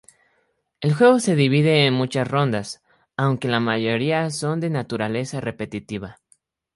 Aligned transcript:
El 0.79 0.95
juego 0.95 1.19
se 1.19 1.35
divide 1.35 1.85
en 1.85 1.93
muchas 1.93 2.27
rondas, 2.27 2.81
aunque 3.17 3.47
la 3.49 3.59
mayoría 3.59 4.31
son 4.31 4.59
de 4.59 4.71
naturaleza 4.71 5.41
repetitiva. 5.41 6.19